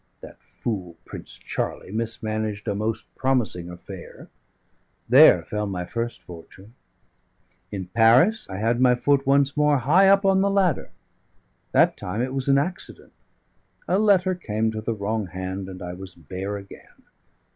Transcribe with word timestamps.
That 0.21 0.41
fool, 0.41 0.95
Prince 1.05 1.37
Charlie, 1.37 1.91
mismanaged 1.91 2.67
a 2.67 2.73
most 2.73 3.13
promising 3.13 3.69
affair: 3.69 4.29
there 5.07 5.43
fell 5.43 5.67
my 5.67 5.85
first 5.85 6.23
fortune. 6.23 6.73
In 7.71 7.85
Paris 7.85 8.49
I 8.49 8.57
had 8.57 8.81
my 8.81 8.95
foot 8.95 9.27
once 9.27 9.55
more 9.55 9.77
high 9.77 10.07
up 10.09 10.25
on 10.25 10.41
the 10.41 10.49
ladder: 10.49 10.89
that 11.71 11.97
time 11.97 12.19
it 12.23 12.33
was 12.33 12.47
an 12.47 12.57
accident; 12.57 13.13
a 13.87 13.99
letter 13.99 14.33
came 14.33 14.71
to 14.71 14.81
the 14.81 14.95
wrong 14.95 15.27
hand, 15.27 15.69
and 15.69 15.83
I 15.83 15.93
was 15.93 16.15
bare 16.15 16.57
again. 16.57 17.03